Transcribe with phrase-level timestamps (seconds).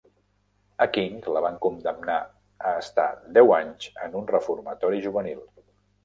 [0.83, 2.15] A King la van condemnar
[2.69, 3.05] a estar
[3.35, 5.45] deu anys en un reformatori juvenil